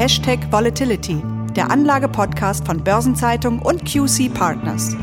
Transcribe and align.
Hashtag 0.00 0.50
Volatility, 0.50 1.22
der 1.54 1.70
Anlage-Podcast 1.70 2.64
von 2.64 2.82
Börsenzeitung 2.82 3.58
und 3.58 3.84
QC 3.84 4.30
Partners. 4.32 4.96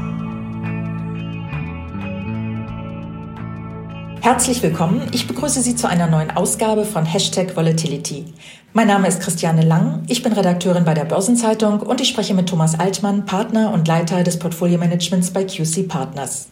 Herzlich 4.21 4.63
willkommen. 4.63 5.07
Ich 5.11 5.27
begrüße 5.27 5.61
Sie 5.61 5.75
zu 5.75 5.87
einer 5.87 6.07
neuen 6.07 6.31
Ausgabe 6.31 6.83
von 6.83 7.05
Hashtag 7.05 7.55
Volatility. 7.55 8.25
Mein 8.73 8.87
Name 8.87 9.07
ist 9.07 9.21
Christiane 9.21 9.61
Lang. 9.61 10.01
Ich 10.07 10.23
bin 10.23 10.33
Redakteurin 10.33 10.83
bei 10.83 10.95
der 10.95 11.05
Börsenzeitung 11.05 11.81
und 11.81 12.01
ich 12.01 12.09
spreche 12.09 12.33
mit 12.33 12.49
Thomas 12.49 12.79
Altmann, 12.79 13.25
Partner 13.25 13.73
und 13.73 13.87
Leiter 13.87 14.23
des 14.23 14.39
Portfolio-Managements 14.39 15.29
bei 15.29 15.43
QC 15.43 15.87
Partners. 15.87 16.49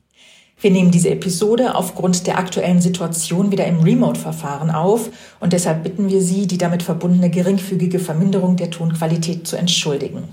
Wir 0.60 0.72
nehmen 0.72 0.92
diese 0.92 1.10
Episode 1.10 1.76
aufgrund 1.76 2.28
der 2.28 2.38
aktuellen 2.38 2.82
Situation 2.82 3.52
wieder 3.52 3.66
im 3.66 3.82
Remote-Verfahren 3.82 4.72
auf 4.72 5.10
und 5.40 5.54
deshalb 5.54 5.84
bitten 5.84 6.10
wir 6.10 6.22
Sie, 6.22 6.48
die 6.48 6.58
damit 6.58 6.82
verbundene 6.82 7.30
geringfügige 7.30 8.00
Verminderung 8.00 8.56
der 8.56 8.72
Tonqualität 8.72 9.46
zu 9.46 9.58
entschuldigen. 9.58 10.24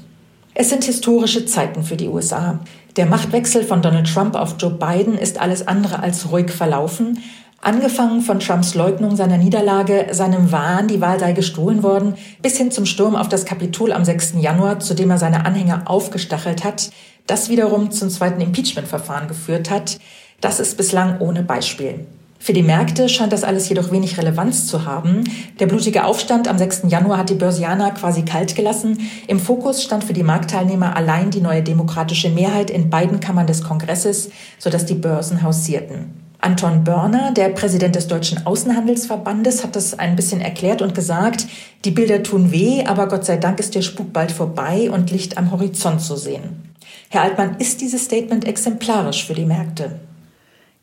Es 0.55 0.69
sind 0.69 0.85
historische 0.85 1.47
Zeiten 1.47 1.83
für 1.83 1.97
die 1.97 2.09
USA. 2.09 2.61
Der 2.97 3.07
Machtwechsel 3.07 3.65
von 3.65 3.83
Donald 3.83 4.13
Trump 4.13 4.37
auf 4.37 4.57
Joe 4.59 4.71
Biden 4.71 5.17
ist 5.17 5.41
alles 5.41 5.67
andere 5.67 6.01
als 6.01 6.31
ruhig 6.31 6.51
verlaufen. 6.51 7.19
Angefangen 7.65 8.23
von 8.23 8.41
Trumps 8.41 8.75
Leugnung 8.75 9.17
seiner 9.17 9.39
Niederlage, 9.39 10.09
seinem 10.11 10.51
Wahn, 10.51 10.89
die 10.89 11.01
Wahl 11.01 11.21
sei 11.21 11.33
gestohlen 11.33 11.83
worden, 11.83 12.17
bis 12.43 12.57
hin 12.57 12.71
zum 12.71 12.87
Sturm 12.87 13.15
auf 13.15 13.29
das 13.29 13.45
Kapitol 13.45 13.93
am 13.93 14.05
6. 14.05 14.35
Januar, 14.41 14.81
zu 14.81 14.95
dem 14.95 15.11
er 15.11 15.19
seine 15.19 15.47
Anhänger 15.47 15.83
aufgestachelt 15.87 16.65
hat, 16.65 16.91
das 17.27 17.49
wiederum 17.49 17.91
zum 17.91 18.11
zweiten 18.11 18.41
Impeachment-Verfahren 18.41 19.29
geführt 19.29 19.71
hat, 19.71 19.99
das 20.41 20.61
ist 20.61 20.77
bislang 20.77 21.21
ohne 21.21 21.43
Beispiel. 21.43 22.07
Für 22.43 22.53
die 22.53 22.65
Märkte 22.65 23.09
scheint 23.09 23.33
das 23.33 23.45
alles 23.45 23.69
jedoch 23.69 23.93
wenig 23.93 24.19
Relevanz 24.19 24.67
zu 24.67 24.85
haben. 24.85 25.23
Der 25.61 25.69
blutige 25.69 26.05
Aufstand 26.05 26.49
am 26.49 26.59
6. 26.59 26.83
Januar 26.89 27.19
hat 27.19 27.31
die 27.31 27.37
Börsianer 27.37 27.93
quasi 27.93 28.25
kalt 28.25 28.57
gelassen. 28.57 28.99
Im 29.29 29.39
Fokus 29.39 29.85
stand 29.85 30.03
für 30.03 30.13
die 30.13 30.25
Marktteilnehmer 30.25 30.97
allein 30.97 31.31
die 31.31 31.41
neue 31.41 31.63
demokratische 31.63 32.31
Mehrheit 32.31 32.69
in 32.69 32.91
beiden 32.91 33.21
Kammern 33.21 33.47
des 33.47 33.63
Kongresses, 33.63 34.31
sodass 34.59 34.87
die 34.87 34.95
Börsen 34.95 35.45
hausierten. 35.45 36.21
Anton 36.41 36.83
Börner, 36.83 37.31
der 37.31 37.51
Präsident 37.51 37.95
des 37.95 38.09
Deutschen 38.09 38.45
Außenhandelsverbandes, 38.45 39.63
hat 39.63 39.77
das 39.77 39.97
ein 39.97 40.17
bisschen 40.17 40.41
erklärt 40.41 40.83
und 40.83 40.97
gesagt, 40.97 41.47
die 41.85 41.93
Bilder 41.93 42.25
tun 42.25 42.51
weh, 42.51 42.85
aber 42.85 43.07
Gott 43.07 43.25
sei 43.25 43.37
Dank 43.37 43.61
ist 43.61 43.77
der 43.77 43.83
Spuk 43.83 44.13
bald 44.13 44.33
vorbei 44.33 44.91
und 44.91 45.13
Licht 45.13 45.39
am 45.39 45.53
Horizont 45.53 46.01
zu 46.01 46.17
sehen. 46.17 46.72
Herr 47.13 47.25
Altmann, 47.25 47.57
ist 47.59 47.83
dieses 47.83 48.07
Statement 48.07 48.47
exemplarisch 48.47 49.27
für 49.27 49.35
die 49.35 49.45
Märkte? 49.45 50.01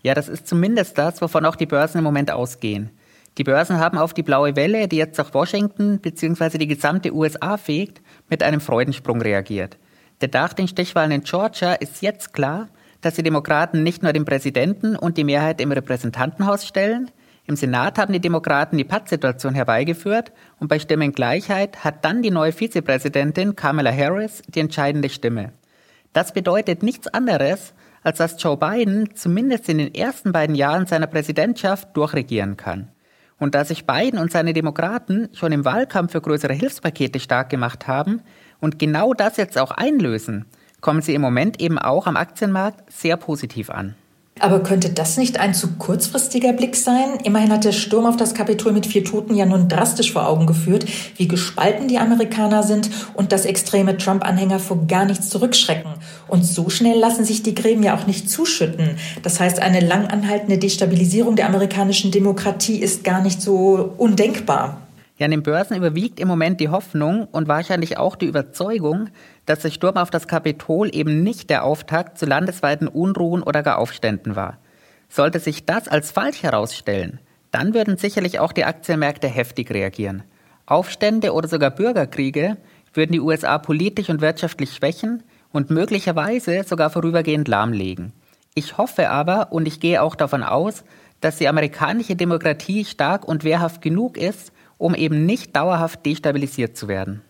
Ja, 0.03 0.13
das 0.13 0.29
ist 0.29 0.45
zumindest 0.45 0.95
das, 0.95 1.23
wovon 1.23 1.43
auch 1.43 1.55
die 1.55 1.65
Börsen 1.65 1.97
im 1.97 2.03
Moment 2.03 2.29
ausgehen. 2.29 2.91
Die 3.39 3.43
Börsen 3.43 3.79
haben 3.79 3.97
auf 3.97 4.13
die 4.13 4.21
blaue 4.21 4.55
Welle, 4.55 4.87
die 4.87 4.97
jetzt 4.97 5.19
auch 5.19 5.33
Washington 5.33 5.97
bzw. 5.97 6.59
die 6.59 6.67
gesamte 6.67 7.15
USA 7.15 7.57
fegt, 7.57 8.03
mit 8.29 8.43
einem 8.43 8.61
Freudensprung 8.61 9.23
reagiert. 9.23 9.79
Denn 10.21 10.29
nach 10.31 10.53
den 10.53 10.67
Stichwahlen 10.67 11.09
in 11.09 11.23
Georgia 11.23 11.73
ist 11.73 12.03
jetzt 12.03 12.31
klar, 12.31 12.67
dass 13.01 13.15
die 13.15 13.23
Demokraten 13.23 13.81
nicht 13.81 14.03
nur 14.03 14.13
den 14.13 14.25
Präsidenten 14.25 14.95
und 14.95 15.17
die 15.17 15.23
Mehrheit 15.23 15.59
im 15.59 15.71
Repräsentantenhaus 15.71 16.67
stellen, 16.67 17.09
im 17.47 17.55
Senat 17.55 17.97
haben 17.97 18.13
die 18.13 18.21
Demokraten 18.21 18.77
die 18.77 18.83
Pattsituation 18.83 19.55
herbeigeführt 19.55 20.31
und 20.59 20.67
bei 20.67 20.77
Stimmengleichheit 20.77 21.83
hat 21.83 22.05
dann 22.05 22.21
die 22.21 22.29
neue 22.29 22.51
Vizepräsidentin 22.51 23.55
Kamala 23.55 23.91
Harris 23.91 24.43
die 24.47 24.59
entscheidende 24.59 25.09
Stimme. 25.09 25.53
Das 26.19 26.33
bedeutet 26.33 26.83
nichts 26.83 27.07
anderes, 27.07 27.73
als 28.03 28.17
dass 28.17 28.43
Joe 28.43 28.57
Biden 28.57 29.15
zumindest 29.15 29.69
in 29.69 29.77
den 29.77 29.95
ersten 29.95 30.33
beiden 30.33 30.53
Jahren 30.53 30.85
seiner 30.85 31.07
Präsidentschaft 31.07 31.95
durchregieren 31.95 32.57
kann. 32.57 32.89
Und 33.37 33.55
da 33.55 33.63
sich 33.63 33.87
Biden 33.87 34.19
und 34.19 34.29
seine 34.29 34.51
Demokraten 34.51 35.29
schon 35.31 35.53
im 35.53 35.63
Wahlkampf 35.63 36.11
für 36.11 36.19
größere 36.19 36.51
Hilfspakete 36.51 37.21
stark 37.21 37.49
gemacht 37.49 37.87
haben 37.87 38.21
und 38.59 38.79
genau 38.79 39.13
das 39.13 39.37
jetzt 39.37 39.57
auch 39.57 39.71
einlösen, 39.71 40.43
kommen 40.81 41.01
sie 41.01 41.15
im 41.15 41.21
Moment 41.21 41.61
eben 41.61 41.79
auch 41.79 42.05
am 42.05 42.17
Aktienmarkt 42.17 42.91
sehr 42.91 43.15
positiv 43.15 43.69
an. 43.69 43.95
Aber 44.39 44.61
könnte 44.63 44.89
das 44.89 45.17
nicht 45.17 45.39
ein 45.39 45.53
zu 45.53 45.73
kurzfristiger 45.77 46.53
Blick 46.53 46.75
sein? 46.75 47.17
Immerhin 47.23 47.51
hat 47.51 47.65
der 47.65 47.73
Sturm 47.73 48.05
auf 48.05 48.17
das 48.17 48.33
Kapitol 48.33 48.71
mit 48.71 48.85
vier 48.85 49.03
Toten 49.03 49.35
ja 49.35 49.45
nun 49.45 49.67
drastisch 49.67 50.13
vor 50.13 50.27
Augen 50.27 50.47
geführt, 50.47 50.85
wie 51.17 51.27
gespalten 51.27 51.87
die 51.87 51.97
Amerikaner 51.97 52.63
sind 52.63 52.89
und 53.13 53.31
dass 53.31 53.45
extreme 53.45 53.97
Trump-Anhänger 53.97 54.59
vor 54.59 54.87
gar 54.87 55.05
nichts 55.05 55.29
zurückschrecken. 55.29 55.91
Und 56.27 56.45
so 56.45 56.69
schnell 56.69 56.97
lassen 56.97 57.25
sich 57.25 57.43
die 57.43 57.55
Gräben 57.55 57.83
ja 57.83 57.95
auch 57.95 58.07
nicht 58.07 58.29
zuschütten. 58.29 58.97
Das 59.23 59.39
heißt, 59.39 59.61
eine 59.61 59.81
lang 59.81 60.07
anhaltende 60.07 60.57
Destabilisierung 60.57 61.35
der 61.35 61.47
amerikanischen 61.47 62.11
Demokratie 62.11 62.77
ist 62.77 63.03
gar 63.03 63.21
nicht 63.21 63.41
so 63.41 63.93
undenkbar. 63.97 64.88
Ja, 65.19 65.25
an 65.25 65.31
den 65.31 65.43
Börsen 65.43 65.75
überwiegt 65.75 66.17
im 66.21 66.29
Moment 66.29 66.61
die 66.61 66.69
Hoffnung 66.69 67.25
und 67.25 67.49
wahrscheinlich 67.49 67.97
auch 67.97 68.15
die 68.15 68.25
Überzeugung, 68.25 69.09
dass 69.45 69.59
der 69.59 69.69
Sturm 69.69 69.97
auf 69.97 70.09
das 70.09 70.29
Kapitol 70.29 70.89
eben 70.95 71.23
nicht 71.23 71.49
der 71.49 71.65
Auftakt 71.65 72.17
zu 72.17 72.25
landesweiten 72.25 72.87
Unruhen 72.87 73.43
oder 73.43 73.61
gar 73.61 73.79
Aufständen 73.79 74.37
war. 74.37 74.59
Sollte 75.09 75.39
sich 75.39 75.65
das 75.65 75.89
als 75.89 76.11
falsch 76.11 76.41
herausstellen, 76.41 77.19
dann 77.51 77.73
würden 77.73 77.97
sicherlich 77.97 78.39
auch 78.39 78.53
die 78.53 78.63
Aktienmärkte 78.63 79.27
heftig 79.27 79.71
reagieren. 79.71 80.23
Aufstände 80.65 81.33
oder 81.33 81.49
sogar 81.49 81.71
Bürgerkriege 81.71 82.55
würden 82.93 83.11
die 83.11 83.19
USA 83.19 83.57
politisch 83.57 84.09
und 84.09 84.21
wirtschaftlich 84.21 84.73
schwächen 84.73 85.23
und 85.51 85.69
möglicherweise 85.69 86.63
sogar 86.63 86.91
vorübergehend 86.91 87.49
lahmlegen. 87.49 88.13
Ich 88.55 88.77
hoffe 88.77 89.09
aber 89.09 89.51
und 89.51 89.67
ich 89.67 89.81
gehe 89.81 90.01
auch 90.01 90.15
davon 90.15 90.43
aus, 90.43 90.85
dass 91.19 91.39
die 91.39 91.49
amerikanische 91.49 92.15
Demokratie 92.15 92.85
stark 92.85 93.27
und 93.27 93.43
wehrhaft 93.43 93.81
genug 93.81 94.15
ist, 94.17 94.53
um 94.79 94.95
eben 94.95 95.27
nicht 95.27 95.55
dauerhaft 95.55 96.03
destabilisiert 96.07 96.75
zu 96.75 96.87
werden. 96.87 97.21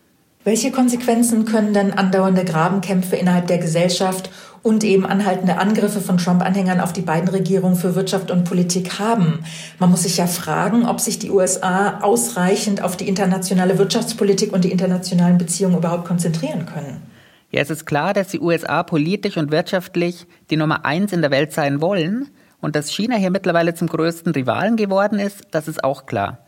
Welche 0.42 0.70
Konsequenzen 0.70 1.44
können 1.44 1.74
denn 1.74 1.92
andauernde 1.92 2.46
Grabenkämpfe 2.46 3.16
innerhalb 3.16 3.46
der 3.48 3.58
Gesellschaft 3.58 4.30
und 4.62 4.84
eben 4.84 5.04
anhaltende 5.04 5.58
Angriffe 5.58 6.00
von 6.00 6.16
Trump-Anhängern 6.16 6.80
auf 6.80 6.94
die 6.94 7.02
beiden 7.02 7.28
Regierungen 7.28 7.76
für 7.76 7.94
Wirtschaft 7.94 8.30
und 8.30 8.44
Politik 8.44 8.98
haben? 8.98 9.40
Man 9.78 9.90
muss 9.90 10.04
sich 10.04 10.16
ja 10.16 10.26
fragen, 10.26 10.86
ob 10.86 10.98
sich 10.98 11.18
die 11.18 11.30
USA 11.30 12.00
ausreichend 12.00 12.82
auf 12.82 12.96
die 12.96 13.06
internationale 13.06 13.76
Wirtschaftspolitik 13.76 14.54
und 14.54 14.64
die 14.64 14.72
internationalen 14.72 15.36
Beziehungen 15.36 15.76
überhaupt 15.76 16.06
konzentrieren 16.06 16.64
können. 16.64 17.02
Ja, 17.50 17.60
es 17.60 17.68
ist 17.68 17.84
klar, 17.84 18.14
dass 18.14 18.28
die 18.28 18.40
USA 18.40 18.82
politisch 18.82 19.36
und 19.36 19.50
wirtschaftlich 19.50 20.26
die 20.48 20.56
Nummer 20.56 20.86
eins 20.86 21.12
in 21.12 21.20
der 21.20 21.30
Welt 21.30 21.52
sein 21.52 21.82
wollen 21.82 22.28
und 22.62 22.76
dass 22.76 22.90
China 22.90 23.16
hier 23.16 23.30
mittlerweile 23.30 23.74
zum 23.74 23.88
größten 23.88 24.32
Rivalen 24.32 24.76
geworden 24.76 25.18
ist, 25.18 25.42
das 25.50 25.68
ist 25.68 25.84
auch 25.84 26.06
klar. 26.06 26.38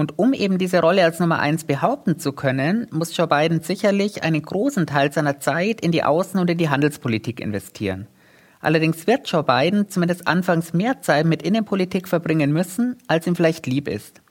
Und 0.00 0.18
um 0.18 0.32
eben 0.32 0.56
diese 0.56 0.80
Rolle 0.80 1.04
als 1.04 1.20
Nummer 1.20 1.40
eins 1.40 1.64
behaupten 1.64 2.18
zu 2.18 2.32
können, 2.32 2.86
muss 2.90 3.14
Joe 3.14 3.26
Biden 3.26 3.60
sicherlich 3.60 4.24
einen 4.24 4.40
großen 4.40 4.86
Teil 4.86 5.12
seiner 5.12 5.40
Zeit 5.40 5.82
in 5.82 5.92
die 5.92 6.02
Außen- 6.02 6.40
und 6.40 6.48
in 6.48 6.56
die 6.56 6.70
Handelspolitik 6.70 7.38
investieren. 7.38 8.06
Allerdings 8.62 9.06
wird 9.06 9.28
Joe 9.28 9.42
Biden 9.42 9.90
zumindest 9.90 10.26
anfangs 10.26 10.72
mehr 10.72 11.02
Zeit 11.02 11.26
mit 11.26 11.42
Innenpolitik 11.42 12.08
verbringen 12.08 12.50
müssen, 12.50 12.96
als 13.08 13.26
ihm 13.26 13.36
vielleicht 13.36 13.66
lieb 13.66 13.88
ist. 13.88 14.22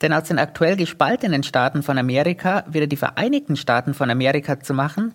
Denn 0.00 0.12
aus 0.12 0.28
den 0.28 0.38
aktuell 0.38 0.76
gespaltenen 0.76 1.42
Staaten 1.42 1.82
von 1.82 1.98
Amerika 1.98 2.64
wieder 2.70 2.86
die 2.86 2.96
Vereinigten 2.96 3.56
Staaten 3.56 3.94
von 3.94 4.10
Amerika 4.10 4.60
zu 4.60 4.74
machen, 4.74 5.12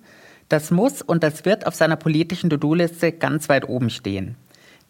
das 0.50 0.72
muss 0.72 1.02
und 1.02 1.24
das 1.24 1.46
wird 1.46 1.66
auf 1.66 1.76
seiner 1.76 1.96
politischen 1.96 2.50
To-Do-Liste 2.50 3.14
ganz 3.14 3.48
weit 3.48 3.70
oben 3.70 3.90
stehen. 3.90 4.36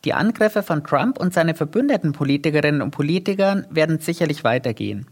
Die 0.03 0.13
Angriffe 0.13 0.63
von 0.63 0.83
Trump 0.83 1.19
und 1.19 1.33
seinen 1.33 1.55
verbündeten 1.55 2.11
Politikerinnen 2.11 2.81
und 2.81 2.91
Politikern 2.91 3.67
werden 3.69 3.99
sicherlich 3.99 4.43
weitergehen. 4.43 5.05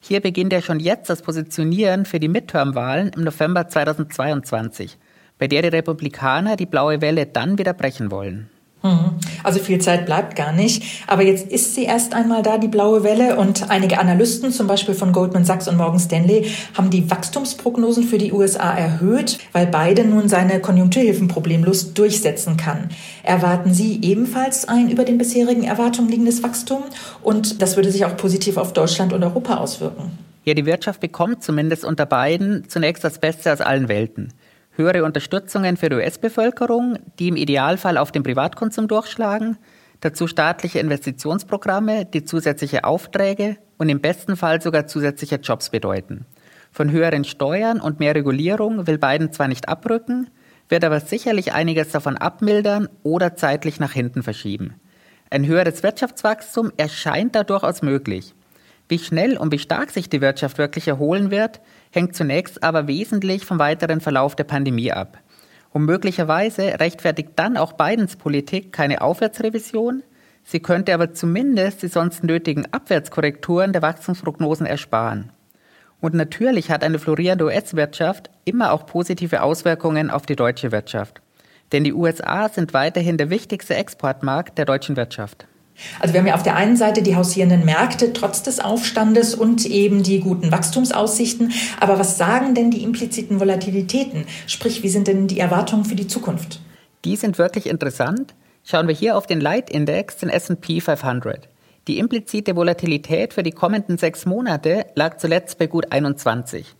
Hier 0.00 0.20
beginnt 0.20 0.52
ja 0.52 0.60
schon 0.60 0.80
jetzt 0.80 1.08
das 1.08 1.22
Positionieren 1.22 2.04
für 2.04 2.20
die 2.20 2.28
Midterm-Wahlen 2.28 3.08
im 3.16 3.24
November 3.24 3.68
2022, 3.68 4.98
bei 5.38 5.48
der 5.48 5.62
die 5.62 5.68
Republikaner 5.68 6.56
die 6.56 6.66
blaue 6.66 7.00
Welle 7.00 7.24
dann 7.24 7.56
wieder 7.56 7.72
brechen 7.72 8.10
wollen. 8.10 8.50
Mhm. 8.84 9.12
Also 9.42 9.60
viel 9.60 9.80
Zeit 9.80 10.04
bleibt 10.04 10.36
gar 10.36 10.52
nicht. 10.52 11.02
Aber 11.06 11.22
jetzt 11.22 11.50
ist 11.50 11.74
sie 11.74 11.84
erst 11.84 12.14
einmal 12.14 12.42
da, 12.42 12.58
die 12.58 12.68
blaue 12.68 13.02
Welle. 13.02 13.36
Und 13.36 13.70
einige 13.70 13.98
Analysten, 13.98 14.52
zum 14.52 14.66
Beispiel 14.66 14.94
von 14.94 15.12
Goldman 15.12 15.44
Sachs 15.44 15.66
und 15.68 15.78
Morgan 15.78 15.98
Stanley, 15.98 16.46
haben 16.74 16.90
die 16.90 17.10
Wachstumsprognosen 17.10 18.04
für 18.04 18.18
die 18.18 18.32
USA 18.32 18.74
erhöht, 18.74 19.38
weil 19.52 19.66
Biden 19.66 20.10
nun 20.10 20.28
seine 20.28 20.60
Konjunkturhilfen 20.60 21.28
problemlos 21.28 21.94
durchsetzen 21.94 22.58
kann. 22.58 22.90
Erwarten 23.22 23.72
Sie 23.72 24.00
ebenfalls 24.02 24.68
ein 24.68 24.90
über 24.90 25.04
den 25.04 25.16
bisherigen 25.16 25.64
Erwartungen 25.64 26.10
liegendes 26.10 26.42
Wachstum? 26.42 26.82
Und 27.22 27.62
das 27.62 27.76
würde 27.76 27.90
sich 27.90 28.04
auch 28.04 28.18
positiv 28.18 28.58
auf 28.58 28.74
Deutschland 28.74 29.14
und 29.14 29.24
Europa 29.24 29.56
auswirken. 29.56 30.18
Ja, 30.44 30.52
die 30.52 30.66
Wirtschaft 30.66 31.00
bekommt 31.00 31.42
zumindest 31.42 31.86
unter 31.86 32.04
Biden 32.04 32.64
zunächst 32.68 33.02
das 33.02 33.18
Beste 33.18 33.50
aus 33.50 33.62
allen 33.62 33.88
Welten 33.88 34.34
höhere 34.76 35.04
Unterstützungen 35.04 35.76
für 35.76 35.88
die 35.88 35.96
US-Bevölkerung, 35.96 36.98
die 37.18 37.28
im 37.28 37.36
Idealfall 37.36 37.98
auf 37.98 38.12
den 38.12 38.22
Privatkonsum 38.22 38.88
durchschlagen, 38.88 39.56
dazu 40.00 40.26
staatliche 40.26 40.80
Investitionsprogramme, 40.80 42.04
die 42.04 42.24
zusätzliche 42.24 42.84
Aufträge 42.84 43.56
und 43.78 43.88
im 43.88 44.00
besten 44.00 44.36
Fall 44.36 44.60
sogar 44.60 44.86
zusätzliche 44.86 45.36
Jobs 45.36 45.70
bedeuten. 45.70 46.26
Von 46.72 46.90
höheren 46.90 47.24
Steuern 47.24 47.80
und 47.80 48.00
mehr 48.00 48.14
Regulierung 48.14 48.86
will 48.86 48.98
Biden 48.98 49.32
zwar 49.32 49.48
nicht 49.48 49.68
abrücken, 49.68 50.28
wird 50.68 50.84
aber 50.84 51.00
sicherlich 51.00 51.52
einiges 51.52 51.90
davon 51.90 52.16
abmildern 52.16 52.88
oder 53.02 53.36
zeitlich 53.36 53.78
nach 53.78 53.92
hinten 53.92 54.22
verschieben. 54.22 54.74
Ein 55.30 55.46
höheres 55.46 55.82
Wirtschaftswachstum 55.82 56.72
erscheint 56.76 57.34
da 57.34 57.44
durchaus 57.44 57.82
möglich. 57.82 58.34
Wie 58.88 58.98
schnell 58.98 59.38
und 59.38 59.52
wie 59.52 59.58
stark 59.58 59.90
sich 59.90 60.08
die 60.08 60.20
Wirtschaft 60.20 60.58
wirklich 60.58 60.88
erholen 60.88 61.30
wird, 61.30 61.60
hängt 61.94 62.16
zunächst 62.16 62.62
aber 62.62 62.86
wesentlich 62.86 63.44
vom 63.44 63.58
weiteren 63.58 64.00
Verlauf 64.00 64.34
der 64.34 64.44
Pandemie 64.44 64.92
ab. 64.92 65.18
Und 65.70 65.84
möglicherweise 65.84 66.78
rechtfertigt 66.80 67.30
dann 67.36 67.56
auch 67.56 67.72
Bidens 67.72 68.16
Politik 68.16 68.72
keine 68.72 69.00
Aufwärtsrevision, 69.00 70.02
sie 70.44 70.60
könnte 70.60 70.92
aber 70.94 71.12
zumindest 71.14 71.82
die 71.82 71.88
sonst 71.88 72.24
nötigen 72.24 72.66
Abwärtskorrekturen 72.72 73.72
der 73.72 73.82
Wachstumsprognosen 73.82 74.66
ersparen. 74.66 75.30
Und 76.00 76.14
natürlich 76.14 76.70
hat 76.70 76.84
eine 76.84 76.98
florierende 76.98 77.46
US-Wirtschaft 77.46 78.28
immer 78.44 78.72
auch 78.72 78.86
positive 78.86 79.42
Auswirkungen 79.42 80.10
auf 80.10 80.26
die 80.26 80.36
deutsche 80.36 80.70
Wirtschaft. 80.70 81.22
Denn 81.72 81.82
die 81.82 81.94
USA 81.94 82.48
sind 82.48 82.74
weiterhin 82.74 83.16
der 83.16 83.30
wichtigste 83.30 83.74
Exportmarkt 83.74 84.58
der 84.58 84.64
deutschen 84.64 84.96
Wirtschaft. 84.96 85.46
Also 86.00 86.14
wir 86.14 86.20
haben 86.20 86.26
ja 86.26 86.34
auf 86.34 86.42
der 86.42 86.56
einen 86.56 86.76
Seite 86.76 87.02
die 87.02 87.16
hausierenden 87.16 87.64
Märkte 87.64 88.12
trotz 88.12 88.42
des 88.42 88.60
Aufstandes 88.60 89.34
und 89.34 89.66
eben 89.66 90.02
die 90.02 90.20
guten 90.20 90.52
Wachstumsaussichten. 90.52 91.52
Aber 91.80 91.98
was 91.98 92.16
sagen 92.16 92.54
denn 92.54 92.70
die 92.70 92.82
impliziten 92.82 93.40
Volatilitäten? 93.40 94.26
Sprich, 94.46 94.82
wie 94.82 94.88
sind 94.88 95.08
denn 95.08 95.26
die 95.26 95.40
Erwartungen 95.40 95.84
für 95.84 95.96
die 95.96 96.06
Zukunft? 96.06 96.60
Die 97.04 97.16
sind 97.16 97.38
wirklich 97.38 97.66
interessant. 97.66 98.34
Schauen 98.64 98.88
wir 98.88 98.94
hier 98.94 99.16
auf 99.16 99.26
den 99.26 99.40
Leitindex, 99.40 100.18
den 100.18 100.30
S&P 100.30 100.80
500. 100.80 101.48
Die 101.86 101.98
implizite 101.98 102.56
Volatilität 102.56 103.34
für 103.34 103.42
die 103.42 103.50
kommenden 103.50 103.98
sechs 103.98 104.24
Monate 104.24 104.86
lag 104.94 105.18
zuletzt 105.18 105.58
bei 105.58 105.66
gut 105.66 105.92
21. 105.92 106.74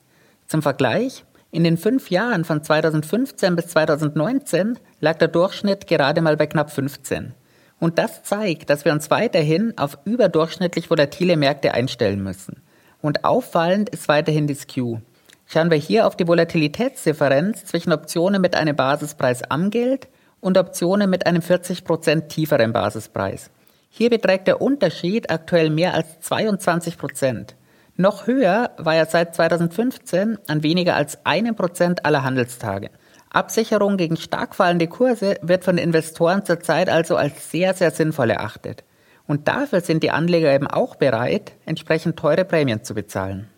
Zum 0.46 0.62
Vergleich, 0.62 1.24
in 1.50 1.62
den 1.62 1.76
fünf 1.76 2.10
Jahren 2.10 2.44
von 2.44 2.62
2015 2.62 3.54
bis 3.54 3.68
2019 3.68 4.78
lag 5.00 5.18
der 5.18 5.28
Durchschnitt 5.28 5.86
gerade 5.86 6.22
mal 6.22 6.38
bei 6.38 6.46
knapp 6.46 6.70
15. 6.70 7.34
Und 7.84 7.98
das 7.98 8.22
zeigt, 8.22 8.70
dass 8.70 8.86
wir 8.86 8.92
uns 8.92 9.10
weiterhin 9.10 9.76
auf 9.76 9.98
überdurchschnittlich 10.06 10.88
volatile 10.88 11.36
Märkte 11.36 11.74
einstellen 11.74 12.22
müssen. 12.22 12.62
Und 13.02 13.26
auffallend 13.26 13.90
ist 13.90 14.08
weiterhin 14.08 14.46
die 14.46 14.54
Skew. 14.54 15.00
Schauen 15.44 15.70
wir 15.70 15.76
hier 15.76 16.06
auf 16.06 16.16
die 16.16 16.26
Volatilitätsdifferenz 16.26 17.66
zwischen 17.66 17.92
Optionen 17.92 18.40
mit 18.40 18.56
einem 18.56 18.74
Basispreis 18.74 19.42
am 19.50 19.68
Geld 19.68 20.08
und 20.40 20.56
Optionen 20.56 21.10
mit 21.10 21.26
einem 21.26 21.42
40% 21.42 22.28
tieferen 22.28 22.72
Basispreis. 22.72 23.50
Hier 23.90 24.08
beträgt 24.08 24.48
der 24.48 24.62
Unterschied 24.62 25.30
aktuell 25.30 25.68
mehr 25.68 25.92
als 25.92 26.06
22% 26.22 27.48
Noch 27.96 28.26
höher 28.26 28.70
war 28.78 28.94
er 28.94 29.04
seit 29.04 29.34
2015 29.34 30.38
an 30.46 30.62
weniger 30.62 30.96
als 30.96 31.18
einem 31.26 31.54
Prozent 31.54 32.06
aller 32.06 32.24
Handelstage. 32.24 32.88
Absicherung 33.34 33.96
gegen 33.96 34.16
stark 34.16 34.54
fallende 34.54 34.86
Kurse 34.86 35.36
wird 35.42 35.64
von 35.64 35.78
Investoren 35.78 36.44
zurzeit 36.44 36.88
also 36.88 37.16
als 37.16 37.50
sehr, 37.50 37.74
sehr 37.74 37.90
sinnvoll 37.90 38.30
erachtet. 38.30 38.84
Und 39.26 39.48
dafür 39.48 39.80
sind 39.80 40.02
die 40.02 40.10
Anleger 40.10 40.54
eben 40.54 40.66
auch 40.66 40.96
bereit, 40.96 41.52
entsprechend 41.64 42.18
teure 42.18 42.44
Prämien 42.44 42.84
zu 42.84 42.94
bezahlen. 42.94 43.48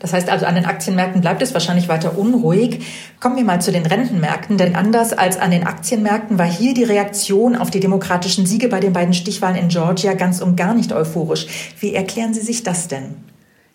Das 0.00 0.12
heißt 0.12 0.28
also, 0.28 0.46
an 0.46 0.56
den 0.56 0.66
Aktienmärkten 0.66 1.20
bleibt 1.20 1.42
es 1.42 1.54
wahrscheinlich 1.54 1.88
weiter 1.88 2.18
unruhig. 2.18 2.84
Kommen 3.20 3.36
wir 3.36 3.44
mal 3.44 3.60
zu 3.60 3.72
den 3.72 3.86
Rentenmärkten, 3.86 4.58
denn 4.58 4.74
anders 4.74 5.12
als 5.12 5.38
an 5.38 5.50
den 5.50 5.66
Aktienmärkten 5.66 6.38
war 6.38 6.46
hier 6.46 6.74
die 6.74 6.84
Reaktion 6.84 7.56
auf 7.56 7.70
die 7.70 7.80
demokratischen 7.80 8.46
Siege 8.46 8.68
bei 8.68 8.80
den 8.80 8.92
beiden 8.92 9.14
Stichwahlen 9.14 9.56
in 9.56 9.68
Georgia 9.68 10.14
ganz 10.14 10.40
und 10.40 10.56
gar 10.56 10.74
nicht 10.74 10.92
euphorisch. 10.92 11.46
Wie 11.80 11.94
erklären 11.94 12.34
Sie 12.34 12.40
sich 12.40 12.62
das 12.62 12.88
denn? 12.88 13.16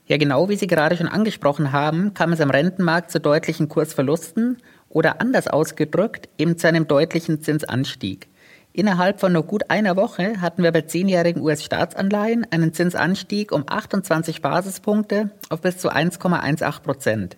Ja, 0.05 0.17
genau 0.17 0.49
wie 0.49 0.57
Sie 0.57 0.67
gerade 0.67 0.97
schon 0.97 1.07
angesprochen 1.07 1.71
haben, 1.71 2.13
kam 2.13 2.33
es 2.33 2.41
am 2.41 2.49
Rentenmarkt 2.49 3.11
zu 3.11 3.19
deutlichen 3.19 3.69
Kursverlusten 3.69 4.57
oder 4.93 5.21
anders 5.21 5.47
ausgedrückt 5.47 6.29
eben 6.38 6.57
zu 6.57 6.67
einem 6.67 6.88
deutlichen 6.88 7.41
Zinsanstieg. 7.41 8.27
Innerhalb 8.73 9.19
von 9.19 9.33
nur 9.33 9.43
gut 9.43 9.69
einer 9.69 9.97
Woche 9.97 10.39
hatten 10.39 10.63
wir 10.63 10.71
bei 10.71 10.81
zehnjährigen 10.81 11.41
US-Staatsanleihen 11.41 12.47
einen 12.51 12.73
Zinsanstieg 12.73 13.51
um 13.51 13.65
28 13.67 14.41
Basispunkte 14.41 15.31
auf 15.49 15.61
bis 15.61 15.77
zu 15.77 15.91
1,18 15.91 16.81
Prozent. 16.81 17.38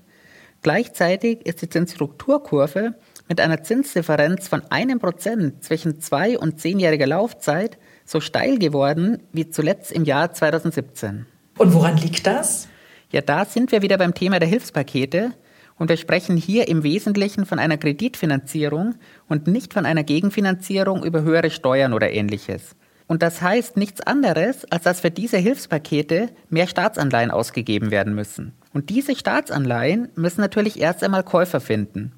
Gleichzeitig 0.61 1.45
ist 1.45 1.61
die 1.61 1.69
Zinsstrukturkurve 1.69 2.94
mit 3.27 3.41
einer 3.41 3.63
Zinsdifferenz 3.63 4.47
von 4.47 4.61
einem 4.69 5.00
Prozent 5.00 5.63
zwischen 5.63 6.00
zwei 6.00 6.38
und 6.38 6.59
zehnjähriger 6.59 7.07
Laufzeit 7.07 7.77
so 8.05 8.19
steil 8.19 8.59
geworden 8.59 9.23
wie 9.31 9.50
zuletzt 9.50 9.91
im 9.91 10.05
Jahr 10.05 10.33
2017. 10.33 11.25
Und 11.57 11.73
woran 11.73 11.97
liegt 11.97 12.27
das? 12.27 12.67
Ja, 13.11 13.21
da 13.21 13.45
sind 13.45 13.71
wir 13.71 13.81
wieder 13.81 13.97
beim 13.97 14.13
Thema 14.13 14.39
der 14.39 14.47
Hilfspakete, 14.47 15.31
und 15.77 15.89
wir 15.89 15.97
sprechen 15.97 16.37
hier 16.37 16.67
im 16.67 16.83
Wesentlichen 16.83 17.45
von 17.45 17.59
einer 17.59 17.77
Kreditfinanzierung 17.77 18.95
und 19.27 19.47
nicht 19.47 19.73
von 19.73 19.85
einer 19.85 20.03
Gegenfinanzierung 20.03 21.03
über 21.03 21.23
höhere 21.23 21.49
Steuern 21.49 21.93
oder 21.93 22.11
ähnliches. 22.11 22.75
Und 23.07 23.21
das 23.21 23.41
heißt 23.41 23.77
nichts 23.77 24.01
anderes, 24.01 24.65
als 24.71 24.83
dass 24.83 25.01
für 25.01 25.11
diese 25.11 25.37
Hilfspakete 25.37 26.29
mehr 26.49 26.67
Staatsanleihen 26.67 27.31
ausgegeben 27.31 27.91
werden 27.91 28.15
müssen. 28.15 28.53
Und 28.73 28.89
diese 28.89 29.15
Staatsanleihen 29.15 30.09
müssen 30.15 30.41
natürlich 30.41 30.79
erst 30.79 31.03
einmal 31.03 31.23
Käufer 31.23 31.59
finden. 31.59 32.13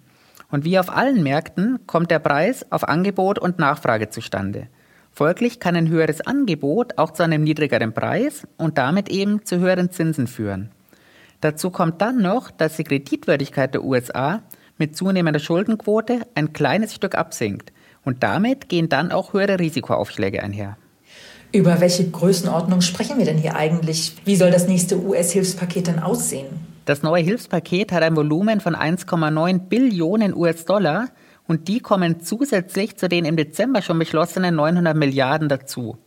Und 0.51 0.63
wie 0.63 0.77
auf 0.77 0.95
allen 0.95 1.23
Märkten 1.23 1.79
kommt 1.87 2.11
der 2.11 2.19
Preis 2.19 2.71
auf 2.71 2.87
Angebot 2.87 3.39
und 3.39 3.57
Nachfrage 3.57 4.09
zustande. 4.09 4.67
Folglich 5.11 5.59
kann 5.59 5.75
ein 5.75 5.89
höheres 5.89 6.21
Angebot 6.21 6.97
auch 6.97 7.11
zu 7.11 7.23
einem 7.23 7.43
niedrigeren 7.43 7.93
Preis 7.93 8.45
und 8.57 8.77
damit 8.77 9.09
eben 9.09 9.43
zu 9.43 9.59
höheren 9.59 9.89
Zinsen 9.89 10.27
führen. 10.27 10.71
Dazu 11.41 11.69
kommt 11.69 12.01
dann 12.01 12.21
noch, 12.21 12.51
dass 12.51 12.77
die 12.77 12.83
Kreditwürdigkeit 12.83 13.73
der 13.73 13.83
USA 13.83 14.41
mit 14.77 14.95
zunehmender 14.95 15.39
Schuldenquote 15.39 16.21
ein 16.35 16.53
kleines 16.53 16.93
Stück 16.93 17.15
absinkt. 17.15 17.71
Und 18.03 18.23
damit 18.23 18.69
gehen 18.69 18.89
dann 18.89 19.11
auch 19.11 19.33
höhere 19.33 19.59
Risikoaufschläge 19.59 20.43
einher. 20.43 20.77
Über 21.51 21.79
welche 21.79 22.09
Größenordnung 22.09 22.81
sprechen 22.81 23.17
wir 23.17 23.25
denn 23.25 23.37
hier 23.37 23.55
eigentlich? 23.55 24.15
Wie 24.25 24.35
soll 24.35 24.51
das 24.51 24.67
nächste 24.67 25.01
US-Hilfspaket 25.01 25.87
denn 25.87 25.99
aussehen? 25.99 26.47
Das 26.85 27.01
neue 27.01 27.23
Hilfspaket 27.23 27.91
hat 27.91 28.03
ein 28.03 28.15
Volumen 28.15 28.59
von 28.59 28.75
1,9 28.75 29.59
Billionen 29.59 30.35
US-Dollar 30.35 31.07
und 31.47 31.67
die 31.67 31.79
kommen 31.79 32.21
zusätzlich 32.21 32.97
zu 32.97 33.07
den 33.07 33.25
im 33.25 33.37
Dezember 33.37 33.81
schon 33.81 33.97
beschlossenen 33.97 34.55
900 34.55 34.95
Milliarden 34.95 35.49
dazu. 35.49 35.97